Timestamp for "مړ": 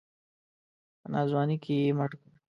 1.97-2.09